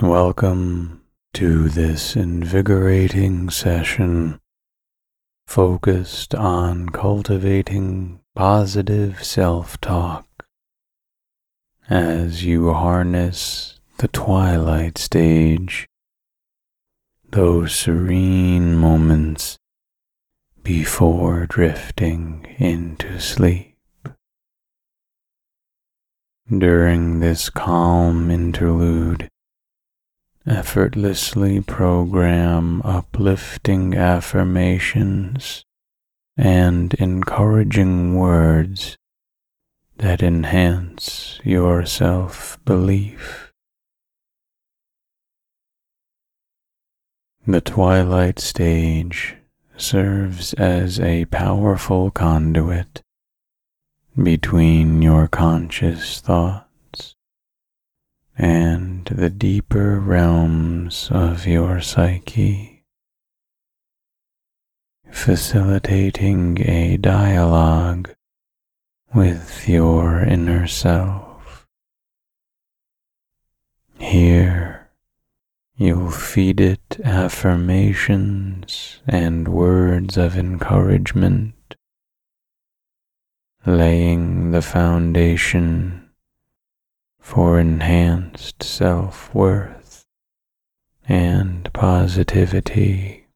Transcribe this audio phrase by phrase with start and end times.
[0.00, 1.02] Welcome
[1.34, 4.38] to this invigorating session
[5.44, 10.24] focused on cultivating positive self talk
[11.90, 15.88] as you harness the twilight stage,
[17.32, 19.58] those serene moments
[20.62, 23.76] before drifting into sleep.
[26.48, 29.28] During this calm interlude,
[30.48, 35.64] effortlessly program uplifting affirmations
[36.36, 38.96] and encouraging words
[39.98, 43.52] that enhance your self belief.
[47.46, 49.36] The twilight stage
[49.76, 53.02] serves as a powerful conduit
[54.20, 56.67] between your conscious thought
[58.38, 62.84] and the deeper realms of your psyche,
[65.10, 68.14] facilitating a dialogue
[69.12, 71.66] with your inner self.
[73.98, 74.88] Here,
[75.76, 81.74] you'll feed it affirmations and words of encouragement,
[83.66, 86.07] laying the foundation
[87.28, 90.06] for enhanced self worth
[91.06, 93.26] and positivity.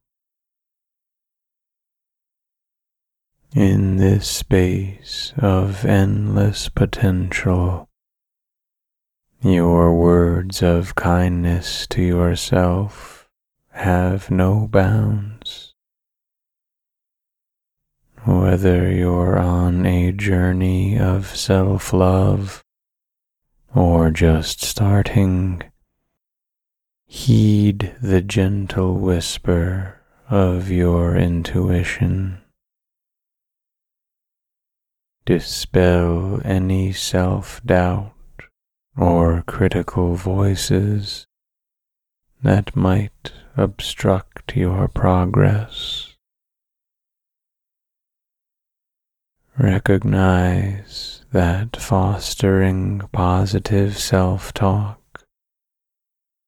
[3.55, 7.87] In this space of endless potential,
[9.43, 13.29] your words of kindness to yourself
[13.73, 15.75] have no bounds.
[18.25, 22.62] Whether you're on a journey of self love
[23.75, 25.61] or just starting,
[27.05, 32.39] heed the gentle whisper of your intuition.
[35.25, 38.11] Dispel any self doubt
[38.97, 41.25] or critical voices
[42.43, 46.15] that might obstruct your progress.
[49.57, 54.99] Recognize that fostering positive self talk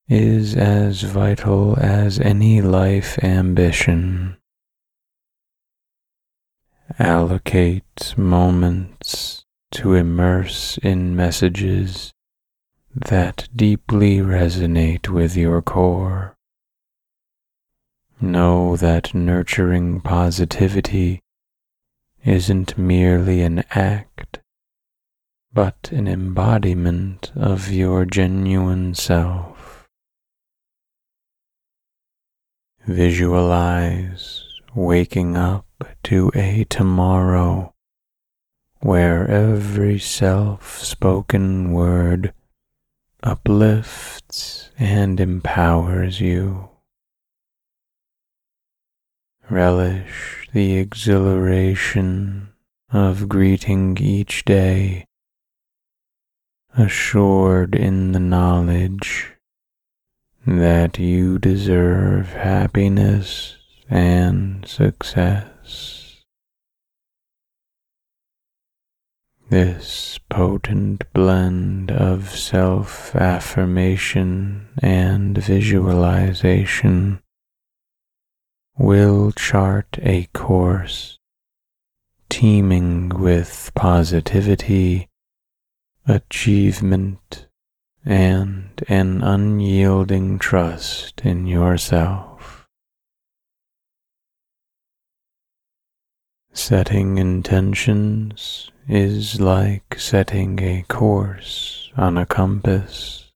[0.07, 4.37] is as vital as any life ambition.
[6.99, 12.13] Allocate moments to immerse in messages
[12.93, 16.35] that deeply resonate with your core.
[18.21, 21.21] Know that nurturing positivity
[22.23, 24.34] isn't merely an act
[25.55, 29.87] but an embodiment of your genuine self.
[32.85, 34.43] Visualize
[34.75, 35.65] waking up
[36.03, 37.73] to a tomorrow
[38.81, 42.33] where every self spoken word
[43.23, 46.69] uplifts and empowers you.
[49.49, 52.49] Relish the exhilaration
[52.91, 55.05] of greeting each day
[56.77, 59.31] assured in the knowledge
[60.45, 63.57] that you deserve happiness
[63.89, 66.23] and success.
[69.49, 77.21] This potent blend of self affirmation and visualization
[78.77, 81.19] will chart a course
[82.27, 85.07] teeming with positivity
[86.07, 87.47] achievement,
[88.05, 92.67] and an unyielding trust in yourself.
[96.53, 103.31] Setting intentions is like setting a course on a compass.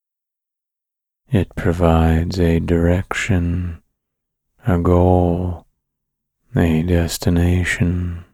[1.32, 3.82] It provides a direction,
[4.66, 5.66] a goal,
[6.56, 8.26] a destination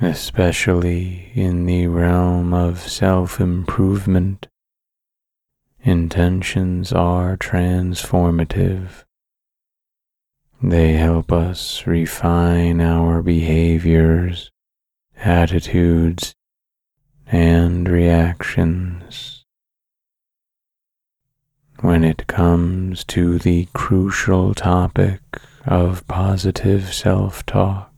[0.00, 4.48] especially in the realm of self improvement.
[5.84, 9.04] Intentions are transformative.
[10.62, 14.52] They help us refine our behaviors,
[15.16, 16.34] attitudes,
[17.26, 19.44] and reactions.
[21.80, 25.20] When it comes to the crucial topic
[25.66, 27.91] of positive self talk,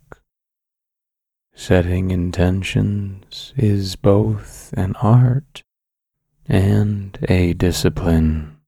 [1.56, 5.62] Setting intentions is both an art
[6.46, 8.58] and a discipline.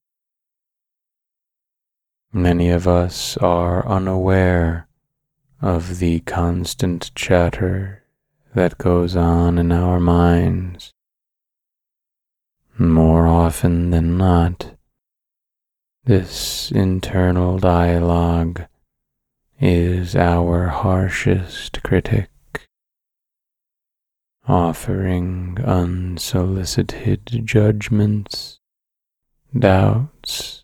[2.33, 4.89] Many of us are unaware
[5.61, 8.05] of the constant chatter
[8.55, 10.93] that goes on in our minds.
[12.79, 14.77] More often than not,
[16.05, 18.63] this internal dialogue
[19.61, 22.31] is our harshest critic
[24.49, 28.61] offering unsolicited judgments,
[29.59, 30.63] doubts,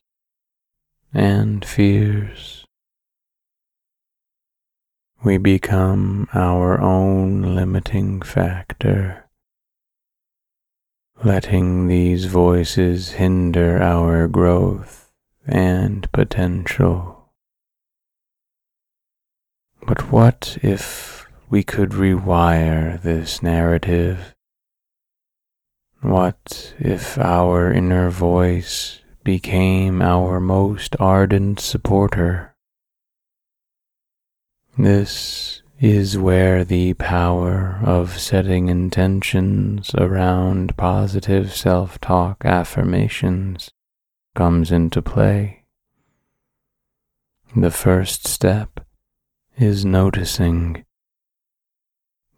[1.12, 2.64] and fears.
[5.24, 9.28] We become our own limiting factor,
[11.22, 15.12] letting these voices hinder our growth
[15.46, 17.30] and potential.
[19.86, 21.21] But what if
[21.52, 24.34] we could rewire this narrative?
[26.00, 32.54] What if our inner voice became our most ardent supporter?
[34.78, 43.70] This is where the power of setting intentions around positive self talk affirmations
[44.34, 45.64] comes into play.
[47.54, 48.86] The first step
[49.58, 50.86] is noticing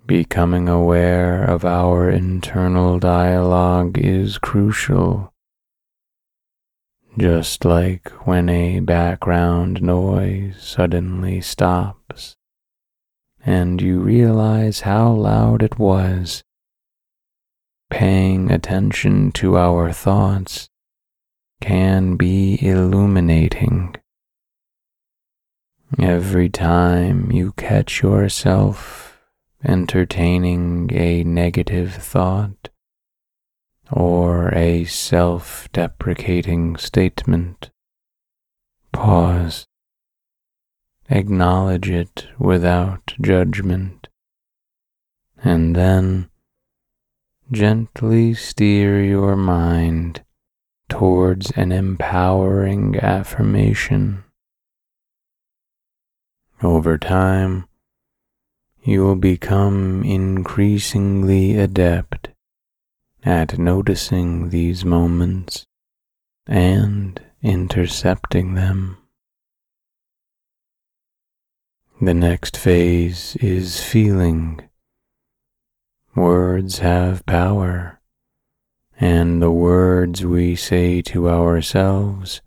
[0.07, 5.33] Becoming aware of our internal dialogue is crucial.
[7.17, 12.37] Just like when a background noise suddenly stops
[13.47, 16.45] and you realize how loud it was,
[17.89, 20.69] paying attention to our thoughts
[21.63, 23.97] can be illuminating.
[25.99, 29.04] Every time you catch yourself
[29.65, 32.69] entertaining a negative thought
[33.91, 37.71] or a self deprecating statement.
[38.93, 39.67] Pause.
[41.11, 44.09] Acknowledge it without judgment.
[45.43, 46.31] And then
[47.53, 50.23] gently steer your mind
[50.89, 54.25] towards an empowering affirmation.
[56.63, 57.67] Over time,
[58.85, 62.29] you will become increasingly adept
[63.25, 65.65] at noticing these moments
[66.47, 68.99] and intercepting them.
[72.01, 74.61] The next phase is feeling.
[76.15, 78.01] Words have power,
[79.01, 82.43] and the words we say to ourselves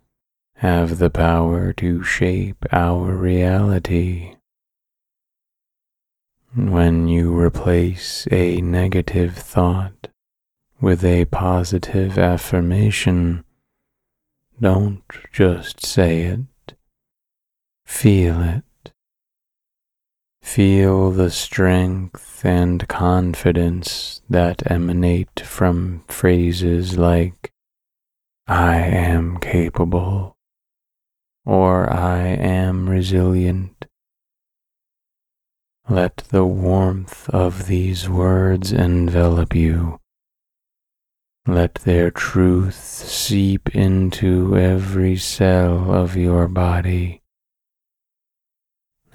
[0.56, 4.37] have the power to shape our reality.
[6.58, 10.08] When you replace a negative thought
[10.80, 13.44] with a positive affirmation,
[14.60, 16.74] don't just say it,
[17.86, 18.92] feel it.
[20.42, 27.52] Feel the strength and confidence that emanate from phrases like,
[28.48, 30.36] I am capable,
[31.46, 33.87] or I am resilient
[35.90, 39.98] let the warmth of these words envelop you.
[41.46, 47.22] Let their truth seep into every cell of your body,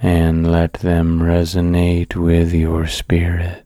[0.02, 3.66] and let them resonate with your spirit.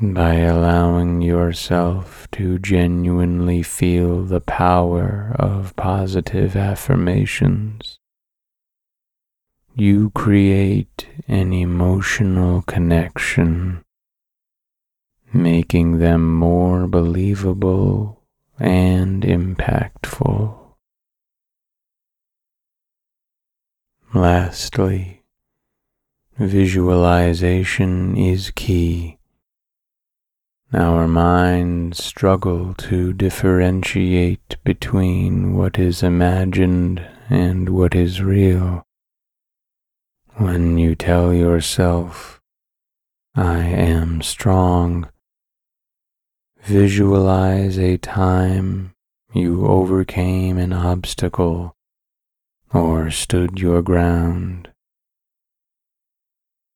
[0.00, 7.98] By allowing yourself to genuinely feel the power of positive affirmations,
[9.78, 13.84] you create an emotional connection
[15.32, 18.22] making them more believable
[18.58, 20.56] and impactful.
[24.14, 25.24] Lastly,
[26.38, 29.18] visualization is key.
[30.72, 38.85] Our minds struggle to differentiate between what is imagined and what is real.
[40.38, 42.42] When you tell yourself,
[43.34, 45.08] I am strong,
[46.62, 48.92] visualize a time
[49.32, 51.74] you overcame an obstacle
[52.70, 54.68] or stood your ground.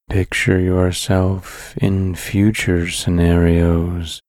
[0.08, 4.22] Picture yourself in future scenarios,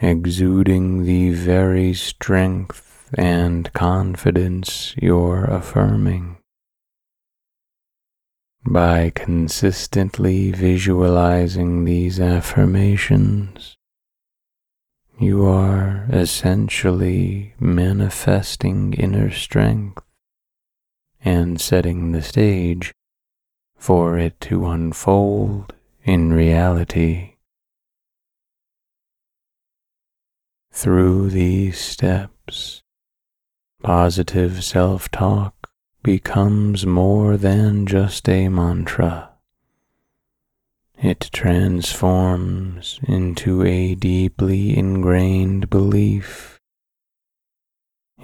[0.00, 6.35] exuding the very strength and confidence you're affirming.
[8.68, 13.76] By consistently visualizing these affirmations,
[15.20, 20.02] you are essentially manifesting inner strength
[21.24, 22.92] and setting the stage
[23.76, 27.36] for it to unfold in reality.
[30.72, 32.82] Through these steps,
[33.80, 35.55] positive self talk
[36.06, 39.28] becomes more than just a mantra.
[41.02, 46.60] It transforms into a deeply ingrained belief.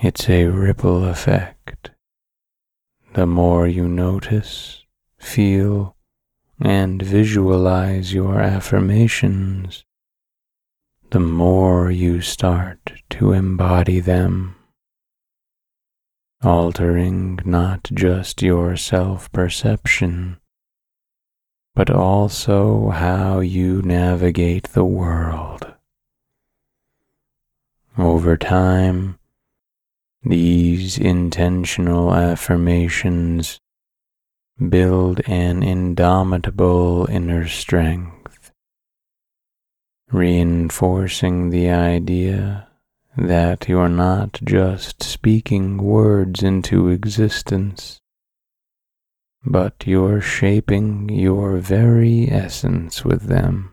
[0.00, 1.90] It's a ripple effect
[3.14, 4.84] the more you notice,
[5.18, 5.96] feel,
[6.60, 9.84] and visualize your affirmations,
[11.10, 14.54] the more you start to embody them,
[16.44, 20.38] altering not just your self perception,
[21.74, 25.74] but also how you navigate the world.
[27.96, 29.18] Over time,
[30.24, 33.60] these intentional affirmations
[34.68, 38.52] build an indomitable inner strength,
[40.10, 42.68] reinforcing the idea
[43.16, 48.00] that you're not just speaking words into existence,
[49.44, 53.72] but you're shaping your very essence with them.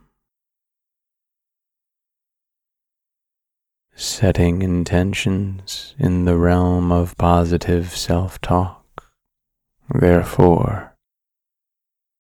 [4.00, 9.12] setting intentions in the realm of positive self talk,
[9.94, 10.96] therefore,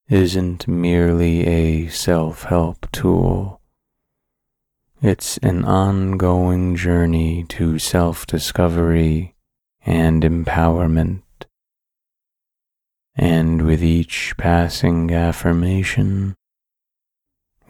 [0.09, 3.58] isn't merely a self help tool.
[5.01, 9.33] It's an ongoing journey to self discovery
[9.85, 11.21] and empowerment.
[13.15, 16.35] And with each passing affirmation,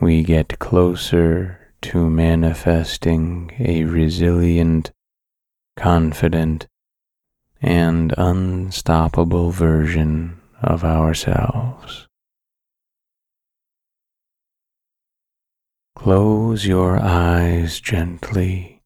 [0.02, 4.90] we get closer to manifesting a resilient,
[5.78, 6.66] confident,
[7.62, 12.09] and unstoppable version of ourselves.
[16.00, 18.82] Close your eyes gently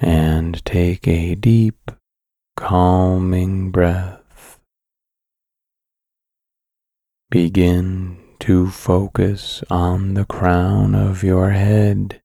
[0.00, 1.92] and take a deep,
[2.56, 4.58] calming breath.
[7.30, 12.20] Begin to focus on the crown of your head,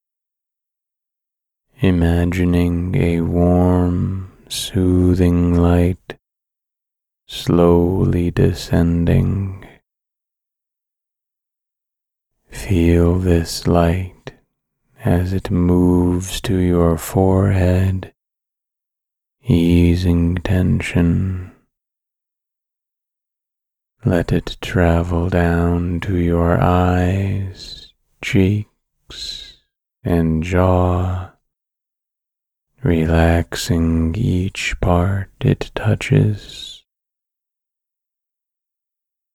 [1.80, 6.18] imagining a warm, soothing light
[7.28, 9.65] slowly descending.
[12.56, 14.34] Feel this light
[15.04, 18.14] as it moves to your forehead,
[19.44, 21.52] easing tension
[24.06, 29.58] let it travel down to your eyes, cheeks,
[30.04, 31.32] and jaw,
[32.84, 36.84] relaxing each part it touches.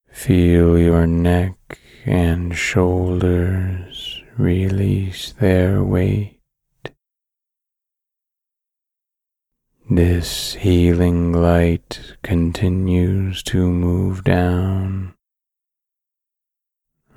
[0.09, 6.39] Feel your neck and shoulders release their weight.
[9.89, 15.13] This healing light continues to move down,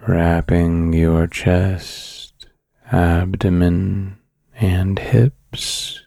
[0.06, 2.46] wrapping your chest,
[2.90, 4.18] abdomen,
[4.56, 6.02] and hips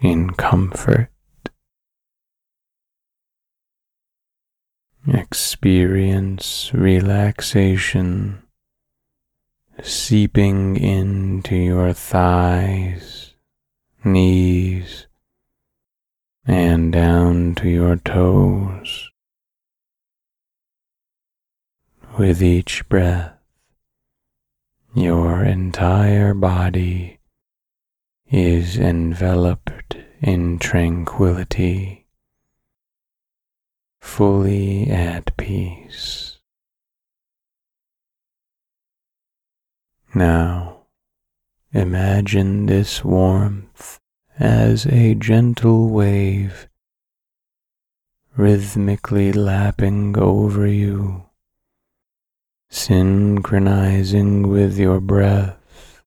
[0.00, 1.10] in comfort.
[5.06, 8.42] Experience relaxation
[9.82, 13.34] seeping into your thighs,
[14.02, 15.06] knees,
[16.46, 19.10] and down to your toes.
[22.16, 23.34] With each breath,
[24.96, 27.18] Your entire body
[28.30, 32.03] is enveloped in tranquility,
[34.04, 36.38] fully at peace.
[40.14, 40.82] Now,
[41.72, 43.98] imagine this warmth
[44.38, 46.68] as a gentle wave
[48.36, 51.24] rhythmically lapping over you,
[52.70, 56.02] synchronizing with your breath.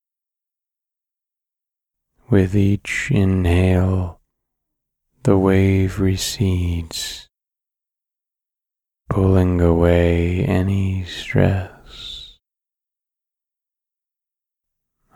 [2.30, 4.22] With each inhale,
[5.24, 7.27] the wave recedes,
[9.18, 12.38] pulling away any stress.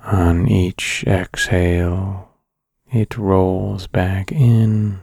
[0.04, 2.32] On each exhale,
[2.92, 5.02] it rolls back in,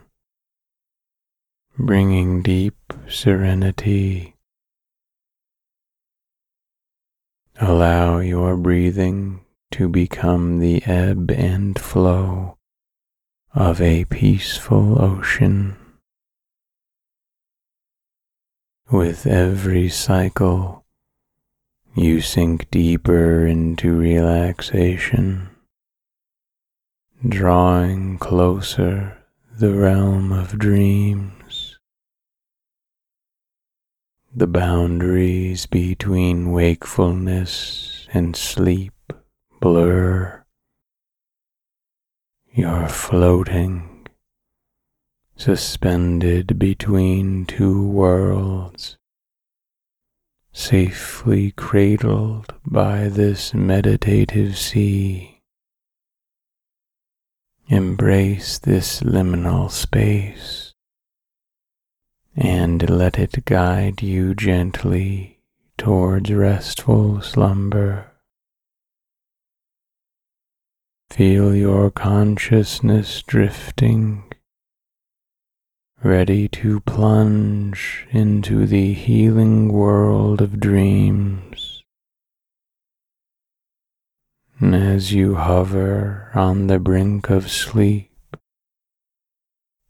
[1.77, 4.35] bringing deep serenity.
[7.61, 12.57] Allow your breathing to become the ebb and flow
[13.53, 15.78] of a peaceful ocean.
[18.91, 20.83] With every cycle,
[21.93, 25.51] you sink deeper into relaxation,
[27.27, 29.15] drawing closer
[29.55, 31.77] the realm of dreams.
[34.35, 39.13] The boundaries between wakefulness and sleep
[39.59, 40.43] blur.
[42.51, 43.88] You're floating,
[45.39, 48.97] suspended between two worlds,
[50.51, 55.41] safely cradled by this meditative sea.
[57.69, 60.73] Embrace this liminal space
[62.35, 65.39] and let it guide you gently
[65.77, 68.11] towards restful slumber.
[71.09, 74.28] Feel your consciousness drifting,
[76.03, 81.83] ready to plunge into the healing world of dreams.
[84.61, 88.11] As you hover on the brink of sleep,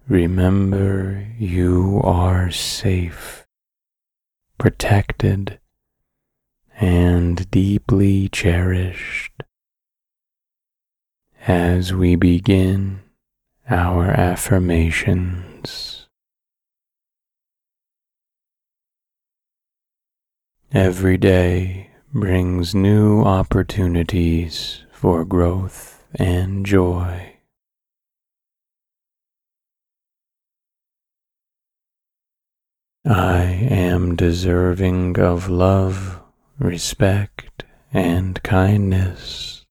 [0.08, 3.46] remember you are safe,
[4.58, 5.60] protected,
[6.80, 9.44] and deeply cherished
[11.46, 13.02] as we begin
[13.70, 15.99] our affirmations.
[20.72, 27.38] Every day brings new opportunities for growth and joy.
[33.04, 36.22] I am deserving of love,
[36.60, 39.66] respect, and kindness.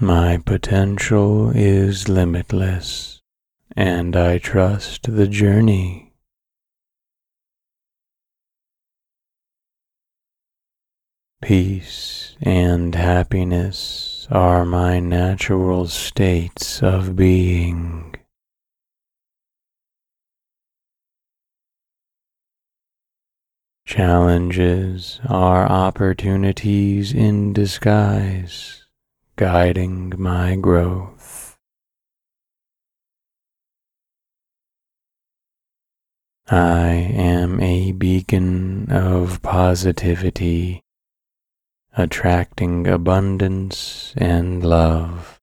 [0.00, 3.13] My potential is limitless,
[3.76, 6.12] and I trust the journey.
[11.42, 18.14] Peace and happiness are my natural states of being.
[23.86, 28.86] Challenges are opportunities in disguise
[29.36, 31.23] guiding my growth.
[36.50, 40.82] I am a beacon of positivity,
[41.96, 45.40] attracting abundance and love.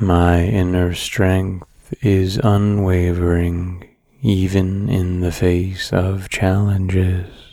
[0.00, 7.45] My inner strength is unwavering even in the face of challenges.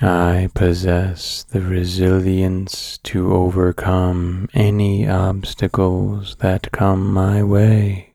[0.00, 8.14] I possess the resilience to overcome any obstacles that come my way.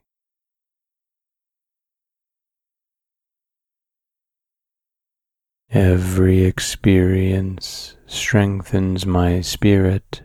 [5.70, 10.24] Every experience strengthens my spirit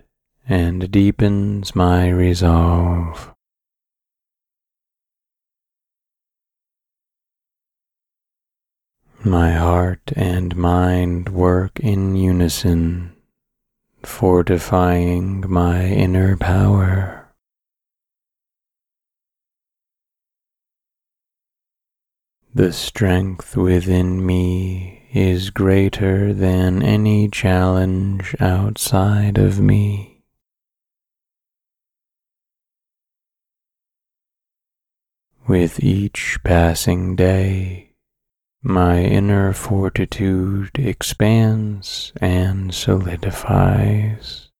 [0.48, 3.31] and deepens my resolve.
[9.24, 13.14] My heart and mind work in unison,
[14.02, 17.32] fortifying my inner power.
[22.52, 30.24] The strength within me is greater than any challenge outside of me.
[35.46, 37.91] With each passing day,
[38.64, 44.50] my inner fortitude expands and solidifies.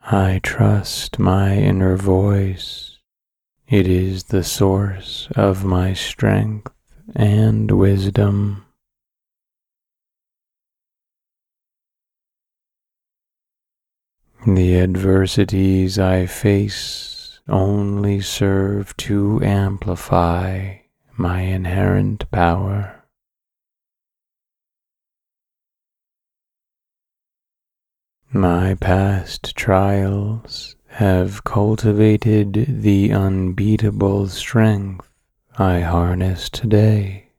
[0.00, 2.98] I trust my inner voice.
[3.68, 6.72] It is the source of my strength
[7.14, 8.64] and wisdom.
[14.46, 17.09] The adversities I face
[17.50, 20.76] only serve to amplify
[21.16, 23.04] my inherent power.
[28.32, 35.08] My past trials have cultivated the unbeatable strength
[35.58, 37.30] I harness today.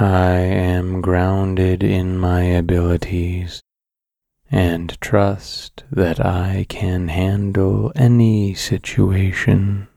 [0.00, 3.62] I am grounded in my abilities
[4.50, 9.88] and trust that I can handle any situation.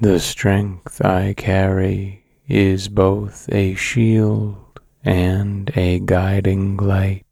[0.00, 7.26] The strength I carry is both a shield and a guiding light.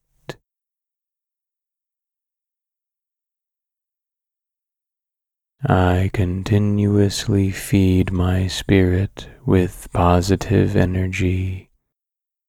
[5.61, 11.67] I continuously feed my spirit with positive energy,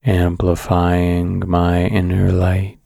[0.04, 2.80] amplifying my inner light.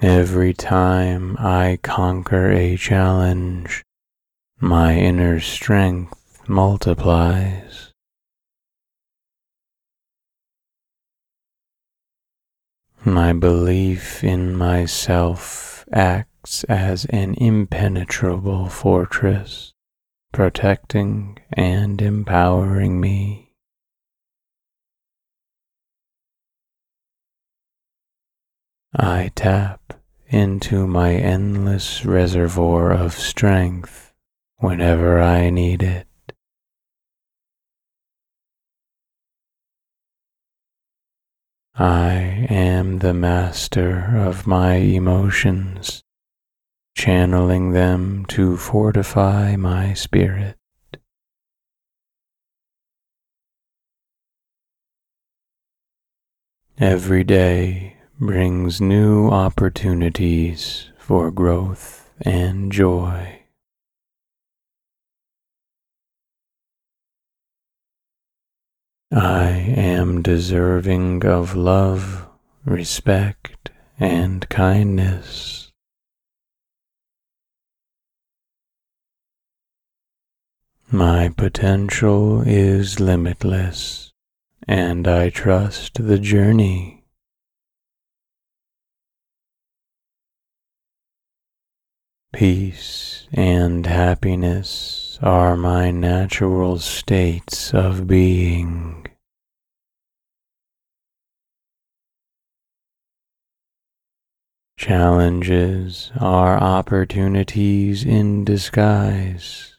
[0.00, 3.82] Every time I conquer a challenge,
[4.60, 7.92] my inner strength multiplies.
[13.04, 19.72] My belief in myself acts as an impenetrable fortress,
[20.32, 23.52] protecting and empowering me.
[28.94, 34.12] I tap into my endless reservoir of strength
[34.56, 36.06] whenever I need it.
[41.74, 46.02] I am the master of my emotions,
[46.98, 50.56] channeling them to fortify my spirit.
[56.76, 63.42] Every day brings new opportunities for growth and joy.
[69.12, 72.26] I am deserving of love,
[72.64, 75.67] respect, and kindness.
[80.90, 84.10] My potential is limitless,
[84.66, 87.04] and I trust the journey.
[92.32, 99.06] Peace and happiness are my natural states of being.
[104.78, 109.77] Challenges are opportunities in disguise,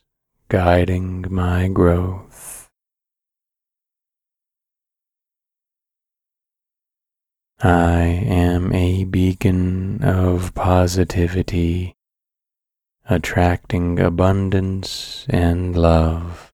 [0.49, 2.67] guiding my growth.
[7.61, 11.93] I am a beacon of positivity
[13.07, 16.51] attracting abundance and love.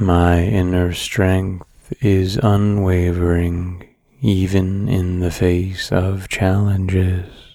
[0.00, 7.47] My inner strength is unwavering even in the face of challenges.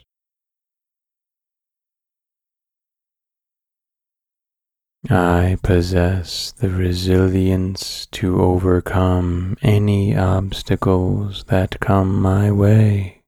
[5.09, 13.21] I possess the resilience to overcome any obstacles that come my way.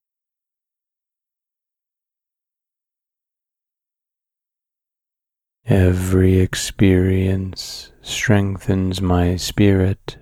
[5.65, 10.17] Every experience strengthens my spirit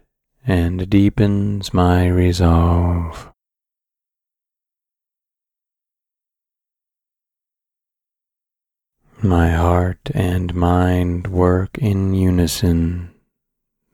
[0.47, 3.32] and deepens my resolve.
[9.25, 13.13] My heart and mind work in unison,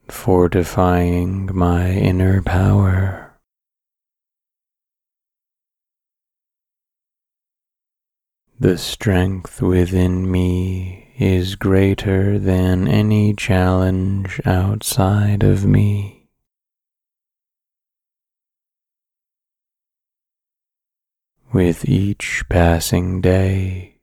[0.08, 3.38] fortifying my inner power.
[8.58, 16.26] The strength within me is greater than any challenge outside of me.
[21.52, 23.99] With each passing day,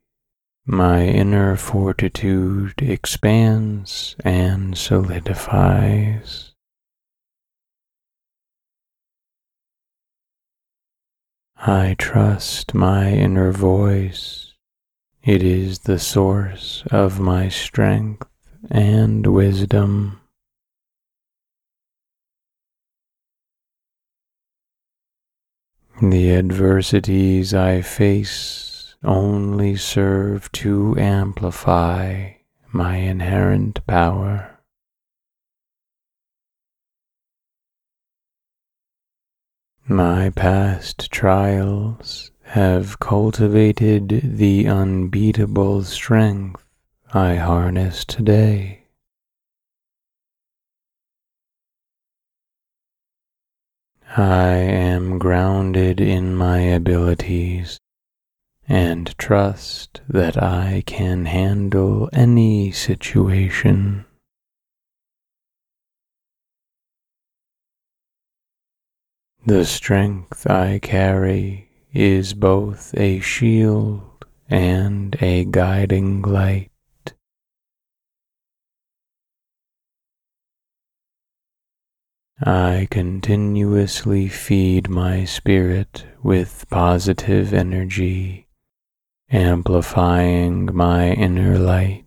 [0.70, 6.52] my inner fortitude expands and solidifies.
[11.56, 14.52] I trust my inner voice.
[15.22, 18.28] It is the source of my strength
[18.70, 20.20] and wisdom.
[26.02, 28.67] The adversities I face
[29.04, 32.32] only serve to amplify
[32.72, 34.58] my inherent power.
[39.86, 46.62] My past trials have cultivated the unbeatable strength
[47.14, 48.84] I harness today.
[54.16, 57.78] I am grounded in my abilities
[58.68, 64.04] and trust that I can handle any situation.
[69.46, 76.70] The strength I carry is both a shield and a guiding light.
[82.40, 88.47] I continuously feed my spirit with positive energy,
[89.30, 92.04] amplifying my inner light.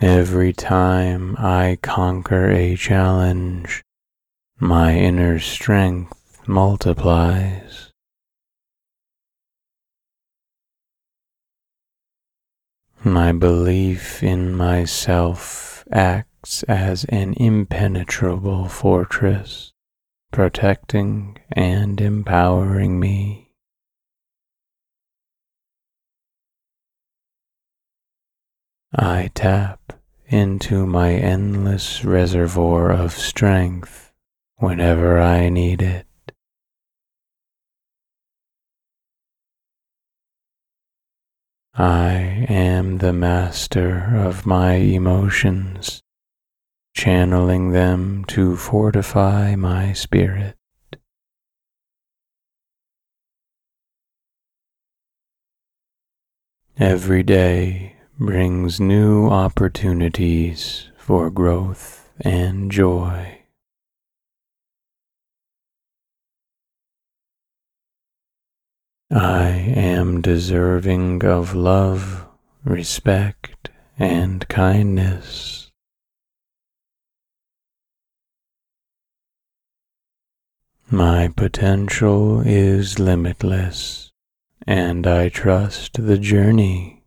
[0.00, 3.82] Every time I conquer a challenge,
[4.58, 7.90] my inner strength multiplies.
[13.02, 19.69] My belief in myself acts as an impenetrable fortress,
[20.30, 23.52] protecting and empowering me.
[28.94, 29.92] I tap
[30.26, 34.12] into my endless reservoir of strength
[34.56, 36.06] whenever I need it.
[41.74, 46.02] I am the master of my emotions,
[47.00, 50.54] channeling them to fortify my spirit.
[56.78, 63.44] Every day brings new opportunities for growth and joy.
[69.10, 72.26] I am deserving of love,
[72.62, 75.59] respect, and kindness.
[80.92, 84.10] My potential is limitless,
[84.66, 87.04] and I trust the journey.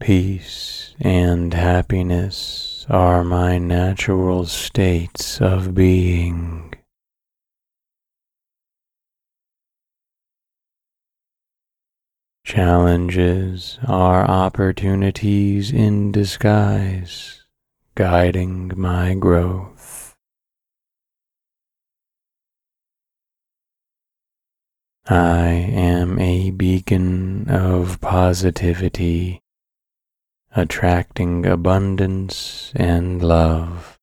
[0.00, 6.74] Peace and happiness are my natural states of being.
[12.44, 17.37] Challenges are opportunities in disguise,
[17.98, 20.14] guiding my growth.
[25.08, 29.40] I am a beacon of positivity,
[30.54, 33.98] attracting abundance and love.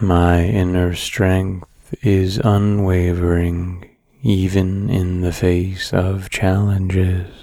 [0.00, 3.90] My inner strength is unwavering
[4.22, 7.41] even in the face of challenges.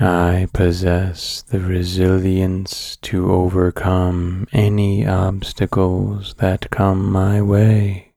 [0.00, 8.12] I possess the resilience to overcome any obstacles that come my way.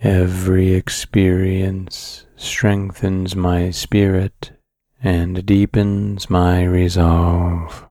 [0.00, 4.50] Every experience strengthens my spirit
[5.02, 7.88] and deepens my resolve.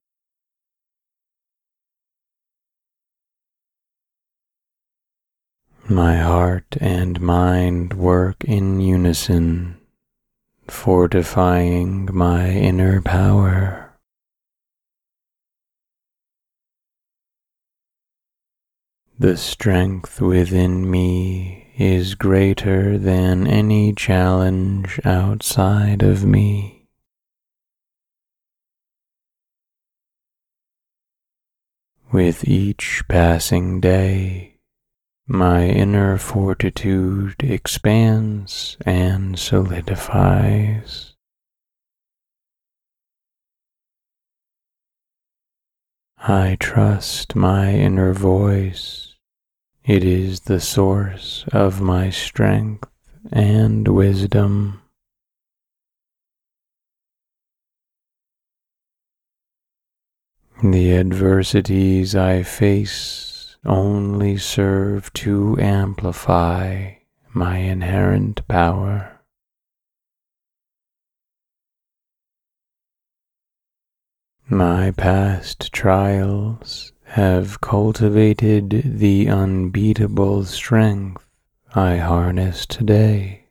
[5.92, 9.76] My heart and mind work in unison,
[10.66, 13.92] fortifying my inner power.
[19.18, 26.88] The strength within me is greater than any challenge outside of me.
[32.10, 34.51] With each passing day,
[35.32, 41.14] my inner fortitude expands and solidifies.
[46.18, 49.14] I trust my inner voice.
[49.86, 52.90] It is the source of my strength
[53.32, 54.82] and wisdom.
[60.62, 63.31] The adversities I face
[63.64, 66.92] only serve to amplify
[67.32, 69.20] my inherent power.
[74.48, 81.24] My past trials have cultivated the unbeatable strength
[81.74, 83.46] I harness today.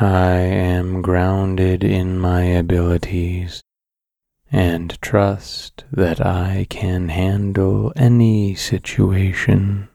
[0.00, 3.63] I am grounded in my abilities
[4.54, 9.88] and trust that I can handle any situation.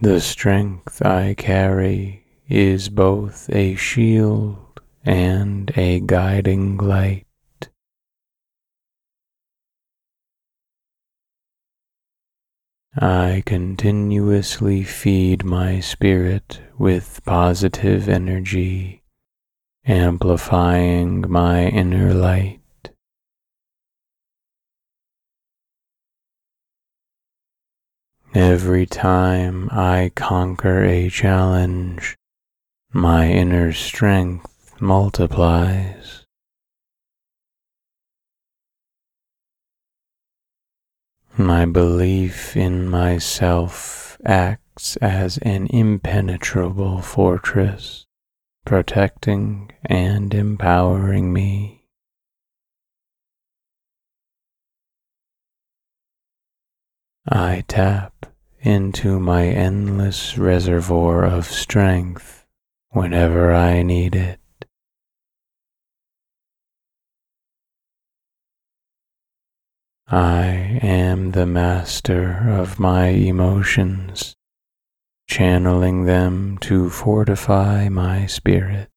[0.00, 7.26] The strength I carry is both a shield and a guiding light.
[12.96, 19.02] I continuously feed my spirit with positive energy,
[19.86, 22.60] amplifying my inner light.
[28.34, 32.16] Every time I conquer a challenge,
[32.92, 36.24] my inner strength multiplies.
[41.38, 48.05] My belief in myself acts as an impenetrable fortress,
[48.66, 51.86] protecting and empowering me.
[57.26, 58.26] I tap
[58.60, 62.44] into my endless reservoir of strength
[62.90, 64.40] whenever I need it.
[70.08, 74.35] I am the master of my emotions,
[75.26, 78.88] channeling them to fortify my spirit.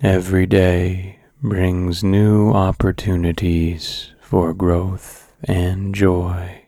[0.00, 6.66] Every day brings new opportunities for growth and joy.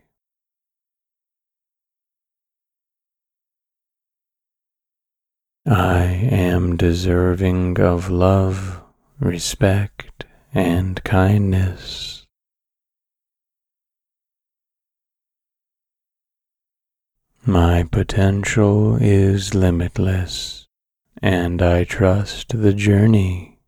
[5.67, 8.81] I am deserving of love,
[9.21, 12.18] respect, and kindness.
[17.49, 20.67] My potential is limitless,
[21.23, 23.59] and I trust the journey.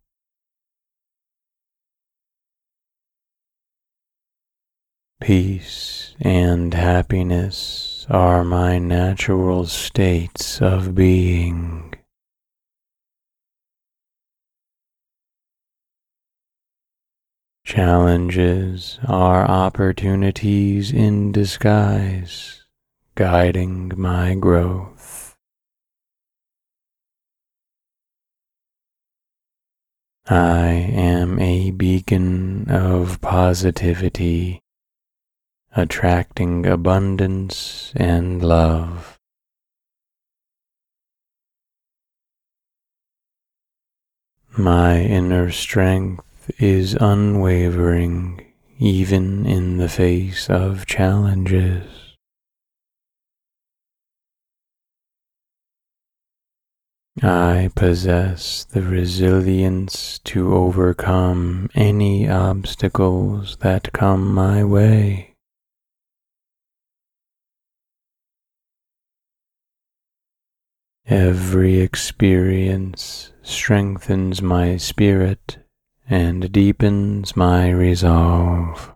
[5.19, 11.95] Peace and happiness are my natural states of being.
[17.65, 22.60] Challenges are opportunities in disguise,
[23.21, 25.35] guiding my growth.
[30.27, 34.59] I am a beacon of positivity,
[35.75, 39.19] attracting abundance and love.
[44.57, 48.47] My inner strength is unwavering
[48.79, 52.00] even in the face of challenges.
[57.21, 65.35] I possess the resilience to overcome any obstacles that come my way.
[71.05, 75.57] Every experience strengthens my spirit
[76.09, 78.93] and deepens my resolve.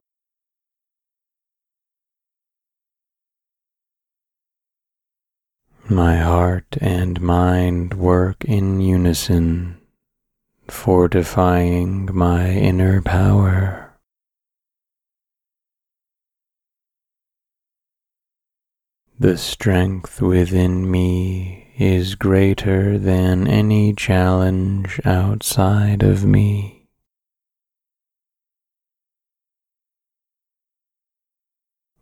[5.89, 9.79] My heart and mind work in unison,
[10.67, 13.93] fortifying my inner power.
[19.19, 26.87] The strength within me is greater than any challenge outside of me.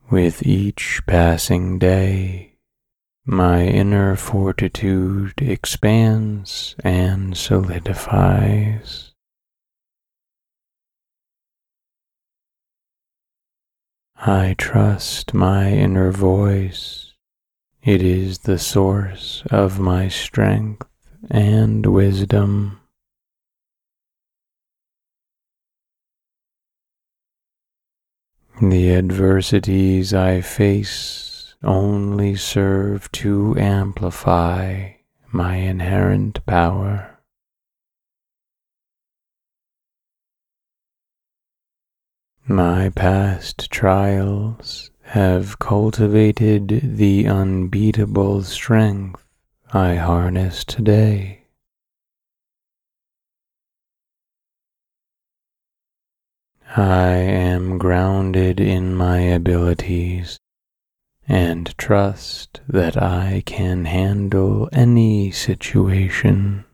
[0.10, 2.53] With each passing day,
[3.26, 9.14] my inner fortitude expands and solidifies.
[14.18, 17.14] I trust my inner voice.
[17.82, 20.88] It is the source of my strength
[21.30, 22.80] and wisdom.
[28.62, 31.33] The adversities I face
[31.64, 34.92] only serve to amplify
[35.32, 37.20] my inherent power.
[42.46, 49.24] My past trials have cultivated the unbeatable strength
[49.74, 51.46] I harness today.
[56.76, 60.40] I am grounded in my abilities
[61.28, 66.66] and trust that I can handle any situation.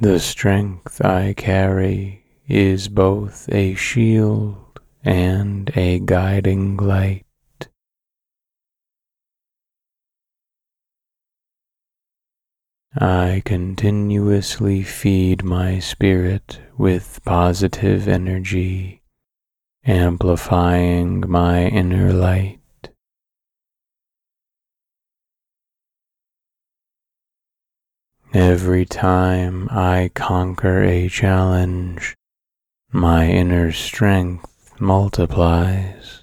[0.00, 7.24] The strength I carry is both a shield and a guiding light.
[12.96, 18.97] I continuously feed my spirit with positive energy,
[19.88, 22.60] amplifying my inner light.
[28.34, 32.14] Every time I conquer a challenge,
[32.92, 36.22] my inner strength multiplies.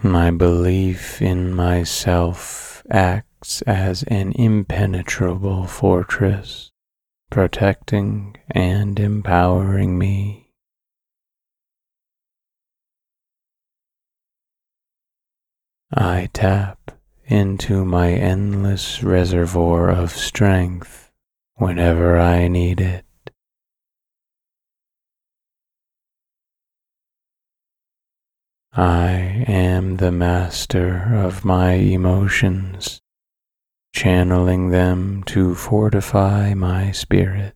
[0.00, 6.70] My belief in myself acts as an impenetrable fortress,
[7.34, 10.48] protecting and empowering me.
[15.92, 16.92] I tap
[17.24, 21.10] into my endless reservoir of strength
[21.54, 23.04] whenever I need it.
[28.72, 33.00] I am the master of my emotions,
[33.94, 37.54] channeling them to fortify my spirit.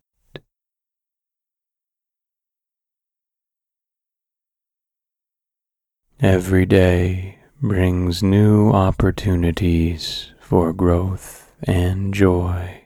[6.20, 12.84] Every day brings new opportunities for growth and joy.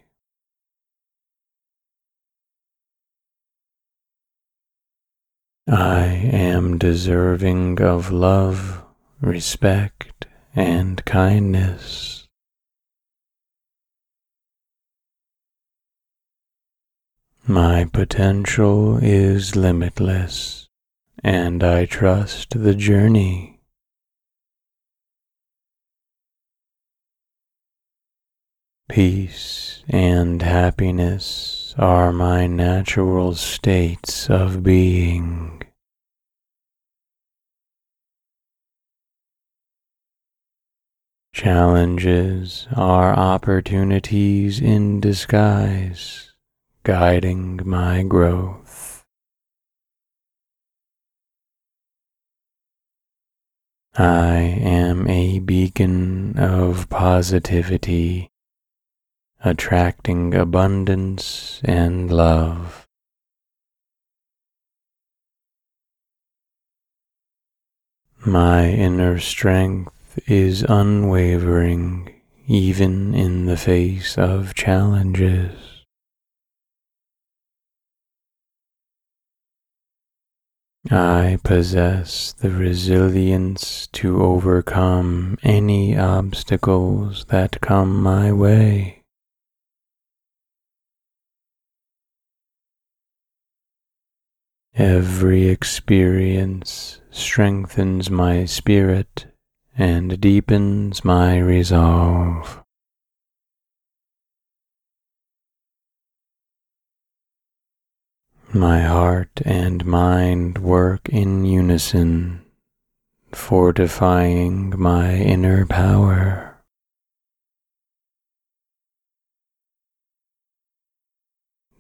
[5.68, 8.82] I am deserving of love,
[9.20, 10.26] respect,
[10.56, 12.21] and kindness.
[17.48, 20.68] My potential is limitless,
[21.24, 23.60] and I trust the journey.
[28.88, 35.62] Peace and happiness are my natural states of being.
[41.34, 46.31] Challenges are opportunities in disguise,
[46.84, 49.04] guiding my growth.
[53.94, 58.30] I am a beacon of positivity
[59.44, 62.88] attracting abundance and love.
[68.24, 75.71] My inner strength is unwavering even in the face of challenges.
[80.90, 89.04] I possess the resilience to overcome any obstacles that come my way.
[94.74, 99.26] Every experience strengthens my spirit
[99.76, 102.61] and deepens my resolve.
[108.54, 112.44] My heart and mind work in unison,
[113.32, 116.62] fortifying my inner power.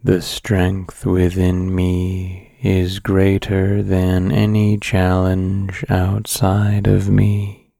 [0.02, 7.74] The strength within me is greater than any challenge outside of me.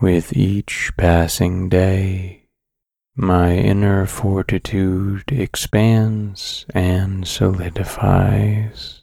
[0.00, 2.45] With each passing day,
[3.18, 9.02] my inner fortitude expands and solidifies.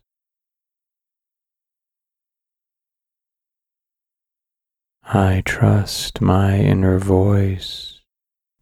[5.04, 8.02] I trust my inner voice.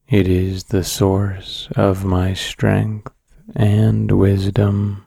[0.08, 3.12] It is the source of my strength
[3.54, 5.06] and wisdom.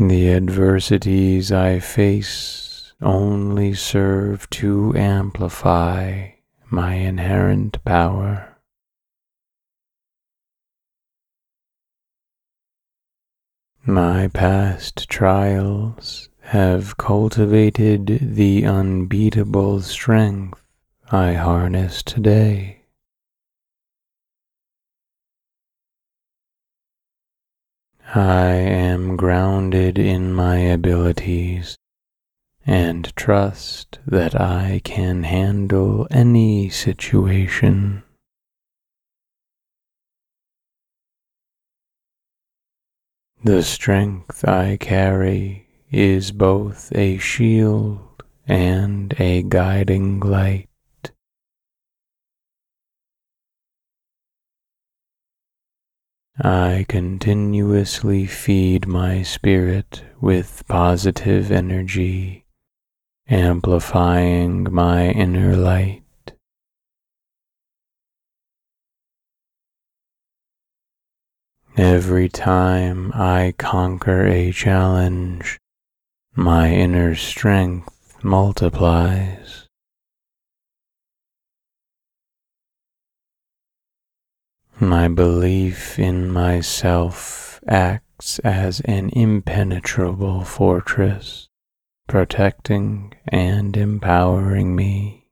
[0.00, 6.28] The adversities I face only serve to amplify
[6.70, 8.58] my inherent power.
[13.86, 20.60] My past trials have cultivated the unbeatable strength
[21.10, 22.82] I harness today.
[28.14, 31.76] I am grounded in my abilities
[32.66, 38.02] and trust that I can handle any situation.
[43.42, 50.68] The strength I carry is both a shield and a guiding light.
[56.36, 62.43] I continuously feed my spirit with positive energy,
[63.28, 66.02] amplifying my inner light.
[71.76, 75.58] Every time I conquer a challenge,
[76.36, 79.66] my inner strength multiplies.
[84.78, 91.48] My belief in myself acts as an impenetrable fortress,
[92.06, 95.26] protecting and empowering me.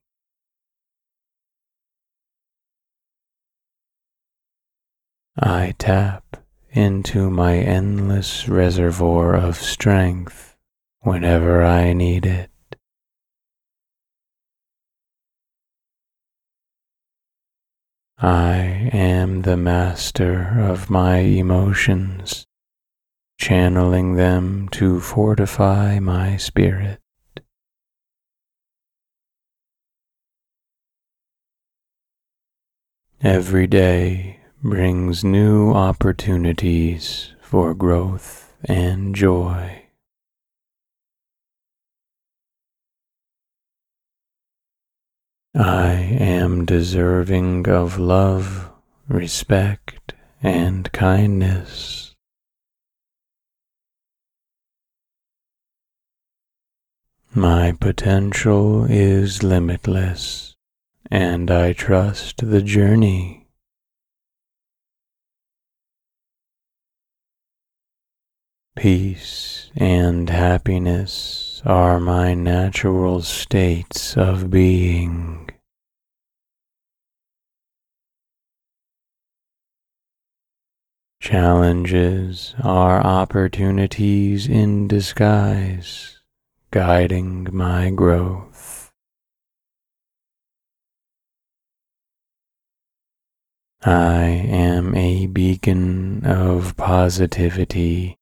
[5.39, 10.57] I tap into my endless reservoir of strength
[11.01, 12.51] whenever I need it.
[18.19, 22.47] I am the master of my emotions,
[23.43, 27.01] channeling them to fortify my spirit.
[33.21, 39.87] Every day brings new opportunities for growth and joy.
[45.53, 45.91] I
[46.21, 48.71] am deserving of love,
[49.09, 50.15] respect,
[50.45, 52.02] and kindness.
[57.35, 60.55] My potential is limitless,
[61.11, 63.47] and I trust the journey.
[68.77, 75.49] Peace and happiness are my natural states of being.
[81.19, 86.12] Challenges are opportunities in disguise,
[86.73, 88.91] guiding my growth.
[93.85, 98.17] I am a beacon of positivity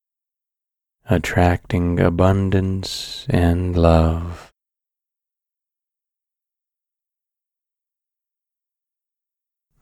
[1.09, 4.51] attracting abundance and love.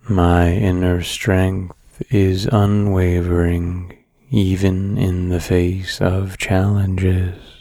[0.07, 3.97] My inner strength is unwavering
[4.31, 7.58] even in the face of challenges.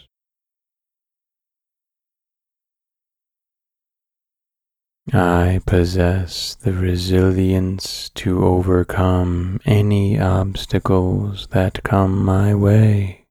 [5.13, 13.25] I possess the resilience to overcome any obstacles that come my way.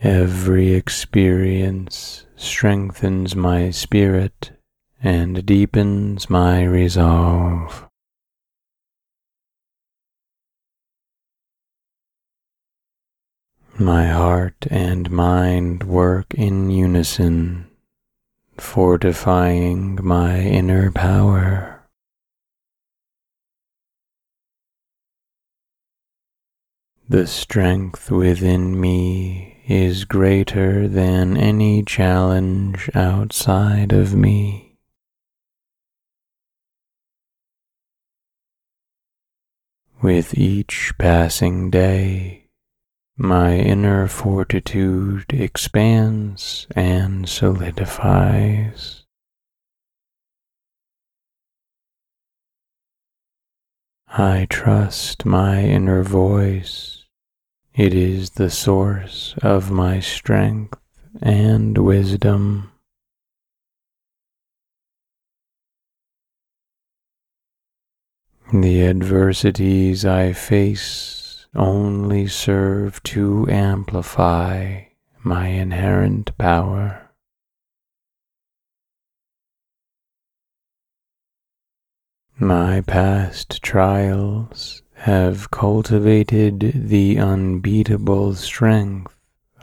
[0.00, 4.50] Every experience strengthens my spirit
[5.02, 7.89] and deepens my resolve.
[13.80, 17.66] My heart and mind work in unison,
[18.58, 21.88] fortifying my inner power.
[27.08, 34.76] The strength within me is greater than any challenge outside of me.
[40.02, 42.39] With each passing day,
[43.20, 49.04] my inner fortitude expands and solidifies.
[54.08, 57.04] I trust my inner voice.
[57.74, 60.78] It is the source of my strength
[61.20, 62.72] and wisdom.
[68.50, 71.19] The adversities I face
[71.54, 74.82] only serve to amplify
[75.22, 77.10] my inherent power.
[82.38, 89.14] My past trials have cultivated the unbeatable strength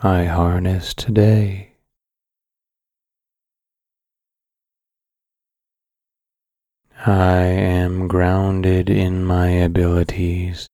[0.02, 1.72] I harness today.
[7.04, 10.68] I am grounded in my abilities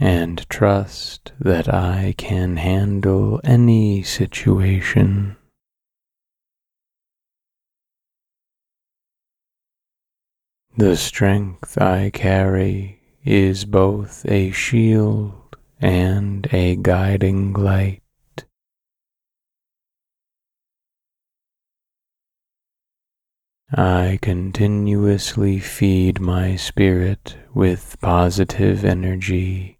[0.00, 5.36] and trust that I can handle any situation.
[10.78, 18.00] The strength I carry is both a shield and a guiding light.
[23.72, 29.79] I continuously feed my spirit with positive energy,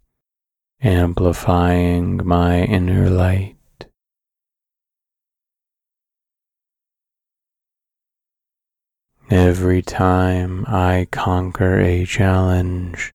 [0.83, 3.57] amplifying my inner light.
[9.31, 13.13] Every time I conquer a challenge,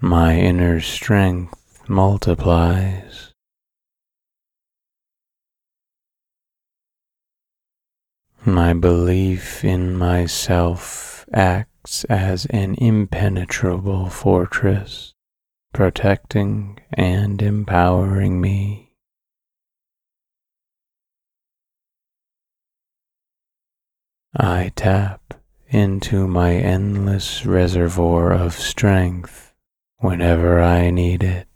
[0.00, 3.32] my inner strength multiplies.
[8.44, 15.11] My belief in myself acts as an impenetrable fortress,
[15.72, 18.92] protecting and empowering me.
[24.34, 25.34] I tap
[25.68, 29.52] into my endless reservoir of strength
[29.98, 31.48] whenever I need it.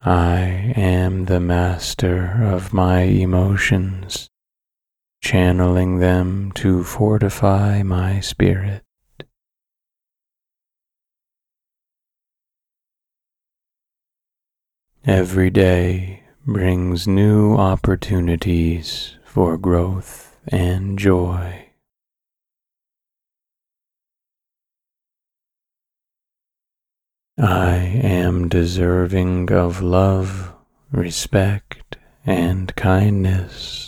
[0.00, 4.30] I am the master of my emotions,
[5.28, 8.82] channeling them to fortify my spirit.
[15.04, 21.72] Every day brings new opportunities for growth and joy.
[27.36, 30.54] I am deserving of love,
[30.90, 33.87] respect, and kindness.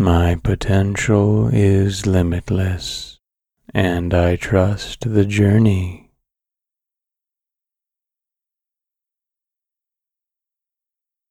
[0.00, 3.18] My potential is limitless,
[3.74, 6.12] and I trust the journey.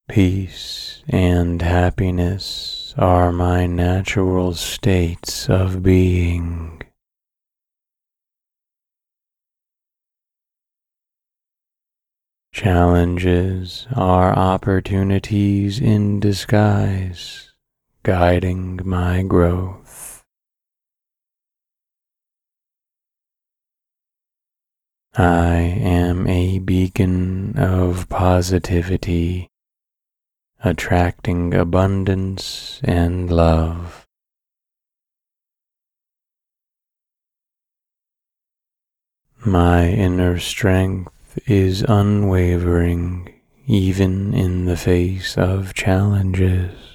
[0.09, 6.81] Peace and happiness are my natural states of being.
[12.51, 17.46] Challenges are opportunities in disguise,
[18.07, 20.23] guiding my growth.
[25.13, 29.49] I am a beacon of positivity
[30.63, 34.07] attracting abundance and love.
[39.45, 43.33] My inner strength is unwavering
[43.65, 46.86] even in the face of challenges.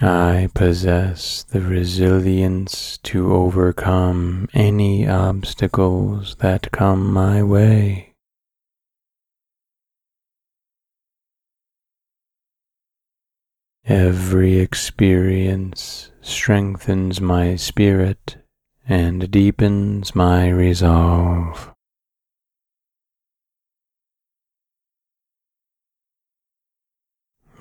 [0.00, 8.14] I possess the resilience to overcome any obstacles that come my way.
[13.86, 18.36] Every experience strengthens my spirit
[18.86, 21.72] and deepens my resolve.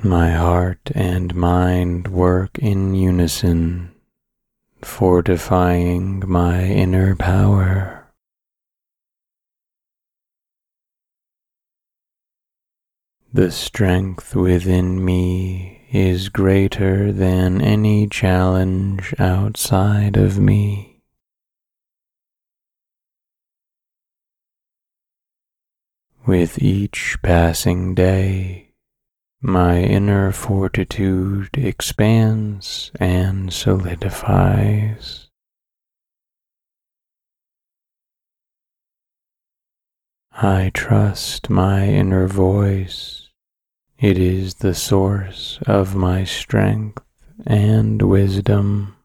[0.03, 3.95] My heart and mind work in unison,
[4.83, 8.07] fortifying my inner power.
[13.33, 21.01] The strength within me is greater than any challenge outside of me.
[26.27, 28.66] With each passing day,
[29.47, 35.29] my inner fortitude expands and solidifies.
[40.33, 43.29] I trust my inner voice.
[43.97, 47.01] It is the source of my strength
[47.45, 48.97] and wisdom.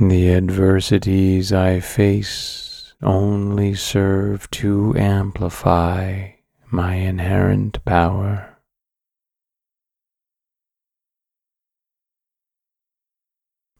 [0.00, 2.69] The adversities I face
[3.02, 6.30] only serve to amplify
[6.70, 8.58] my inherent power.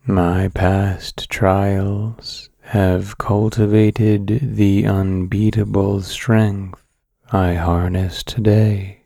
[0.06, 6.82] My past trials have cultivated the unbeatable strength
[7.30, 9.04] I harness today.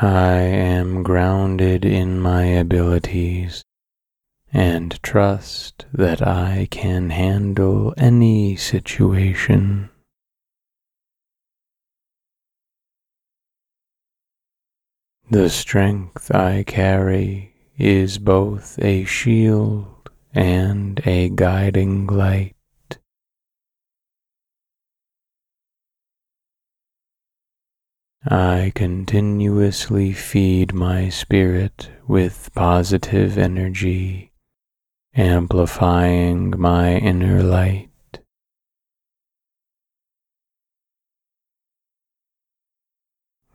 [0.00, 3.64] I am grounded in my abilities
[4.56, 9.90] and trust that I can handle any situation.
[15.28, 22.54] The strength I carry is both a shield and a guiding light.
[28.24, 34.32] I continuously feed my spirit with positive energy,
[35.16, 37.88] amplifying my inner light.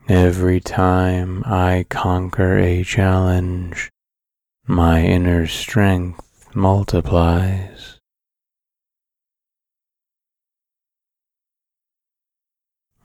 [0.09, 3.91] Every time I conquer a challenge,
[4.66, 7.99] my inner strength multiplies.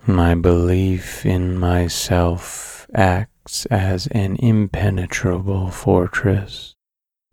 [0.06, 6.75] My belief in myself acts as an impenetrable fortress,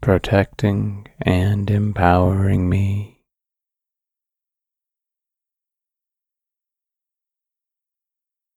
[0.04, 3.22] protecting and empowering me.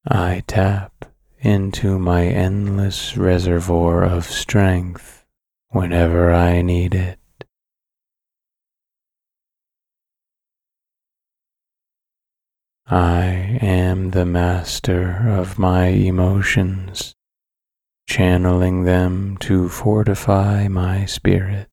[0.04, 1.04] I tap
[1.38, 5.24] into my endless reservoir of strength
[5.68, 7.20] whenever I need it.
[12.88, 17.15] I am the master of my emotions,
[18.06, 21.68] channeling them to fortify my spirit.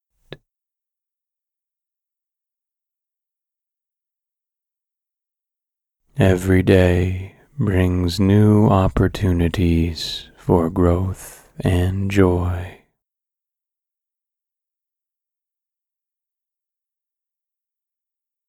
[6.17, 12.83] Every day brings new opportunities for growth and joy.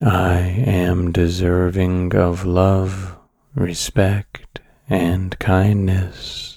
[0.02, 3.16] I am deserving of love,
[3.54, 6.53] respect, and kindness.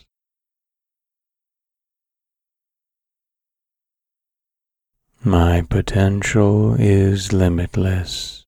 [5.27, 8.45] My potential is limitless,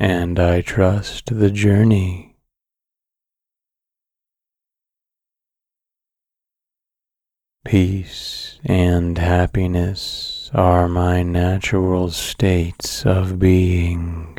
[0.00, 2.34] and I trust the journey.
[7.64, 14.36] Peace and happiness are my natural states of being.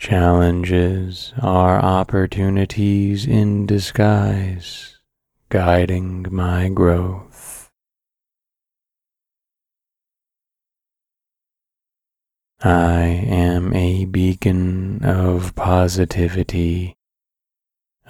[0.00, 4.95] Challenges are opportunities in disguise,
[5.48, 7.70] guiding my growth.
[12.62, 16.96] I am a beacon of positivity,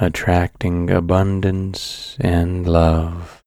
[0.00, 3.42] attracting abundance and love.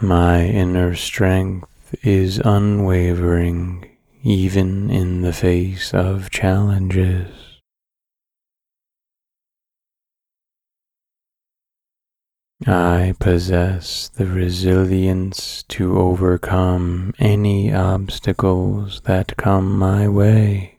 [0.00, 3.90] My inner strength is unwavering
[4.22, 7.45] even in the face of challenges.
[12.64, 20.78] I possess the resilience to overcome any obstacles that come my way.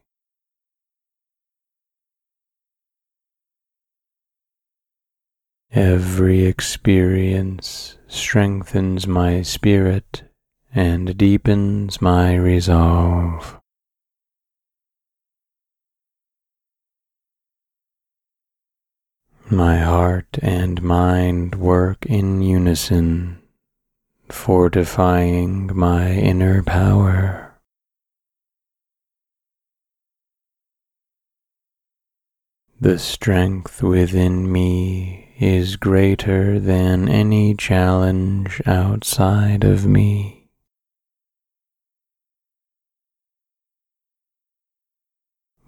[5.72, 10.24] Every experience strengthens my spirit
[10.74, 13.57] and deepens my resolve.
[19.50, 23.42] My heart and mind work in unison,
[24.28, 27.58] fortifying my inner power.
[32.82, 40.50] The strength within me is greater than any challenge outside of me.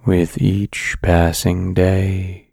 [0.05, 2.48] With each passing day,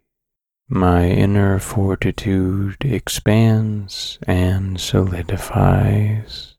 [0.69, 6.55] my inner fortitude expands and solidifies.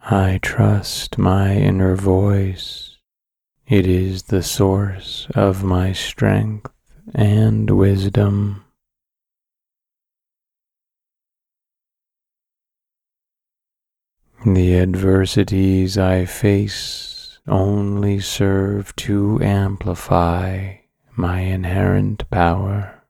[0.00, 2.96] I trust my inner voice.
[3.66, 6.70] It is the source of my strength
[7.14, 8.64] and wisdom.
[14.46, 17.17] The adversities I face
[17.48, 20.76] only serve to amplify
[21.16, 23.02] my inherent power.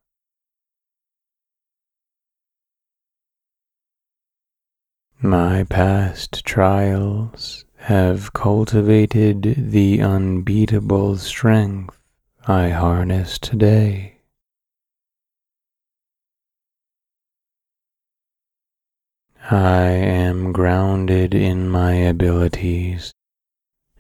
[5.21, 11.99] My past trials have cultivated the unbeatable strength
[12.47, 14.21] I harness today.
[19.51, 23.13] I am grounded in my abilities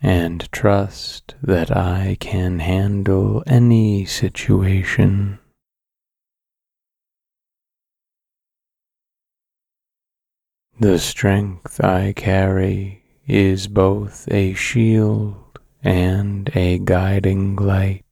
[0.02, 5.38] and trust that I can handle any situation.
[10.80, 18.04] The strength I carry is both a shield and a guiding light.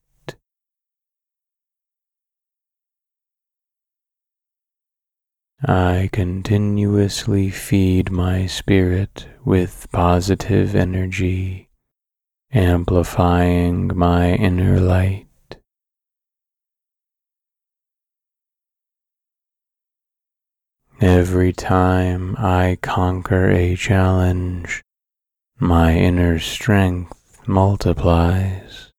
[5.64, 11.65] I continuously feed my spirit with positive energy,
[12.56, 15.26] amplifying my inner light.
[20.98, 24.82] Every time I conquer a challenge,
[25.58, 28.90] my inner strength multiplies.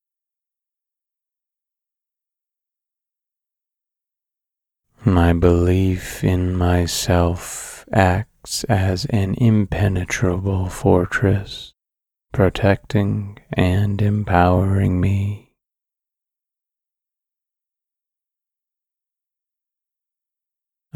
[5.03, 11.73] My belief in myself acts as an impenetrable fortress,
[12.37, 15.51] protecting and empowering me.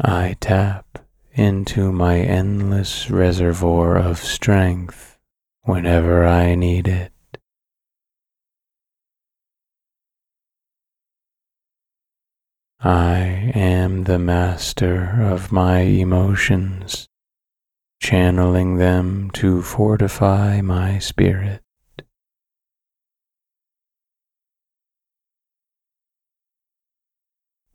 [0.00, 5.18] I tap into my endless reservoir of strength
[5.62, 7.10] whenever I need it.
[12.78, 17.08] I am the master of my emotions,
[18.02, 21.62] channeling them to fortify my spirit.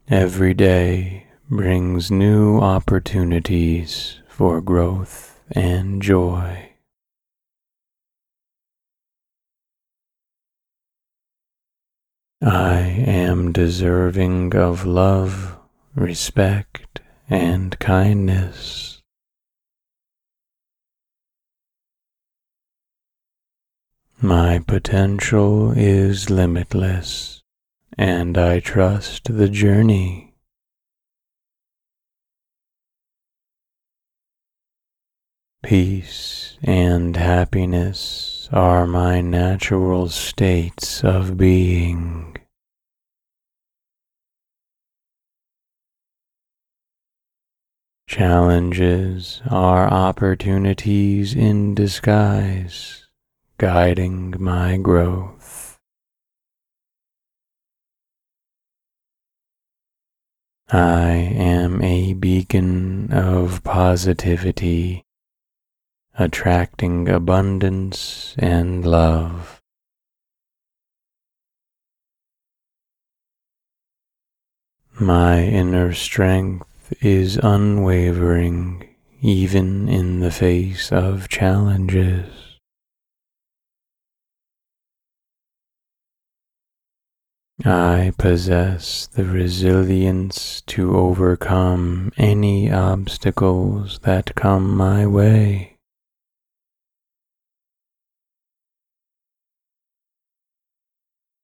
[0.09, 6.71] Every day brings new opportunities for growth and joy.
[12.41, 15.57] I am deserving of love,
[15.95, 16.99] respect,
[17.29, 18.96] and kindness.
[24.21, 27.43] My potential is limitless,
[27.95, 30.33] and I trust the journey.
[35.61, 42.37] Peace and happiness are my natural states of being.
[48.07, 53.06] Challenges are opportunities in disguise,
[53.59, 55.79] guiding my growth.
[60.69, 65.05] I am a beacon of positivity
[66.19, 69.59] attracting abundance and love.
[74.99, 82.46] My inner strength is unwavering even in the face of challenges.
[87.67, 95.77] I possess the resilience to overcome any obstacles that come my way.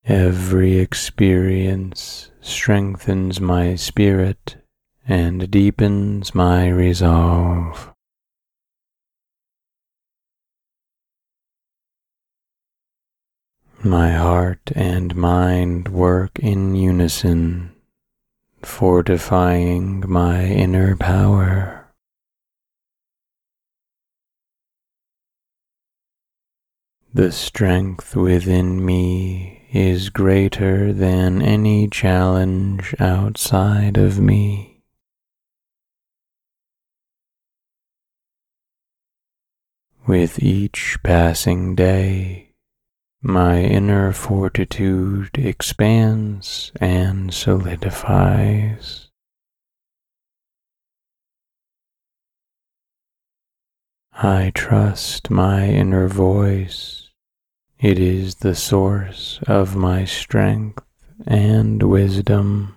[0.06, 4.56] Every experience strengthens my spirit
[5.06, 7.93] and deepens my resolve.
[13.86, 17.74] My heart and mind work in unison,
[18.62, 21.94] fortifying my inner power.
[27.14, 34.82] The strength within me is greater than any challenge outside of me.
[40.08, 42.43] With each passing day,
[43.26, 49.10] my inner fortitude expands and solidifies.
[54.12, 57.10] I trust my inner voice.
[57.80, 60.84] It is the source of my strength
[61.26, 62.76] and wisdom.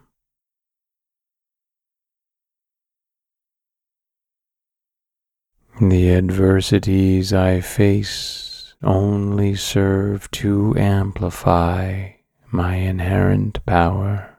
[5.80, 8.45] The adversities I face
[8.83, 12.11] only serve to amplify
[12.51, 14.39] my inherent power.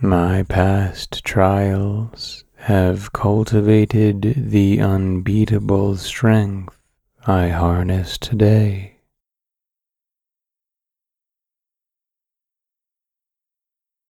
[0.00, 6.76] My past trials have cultivated the unbeatable strength
[7.26, 8.89] I harness today.